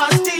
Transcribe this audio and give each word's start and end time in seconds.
must 0.00 0.39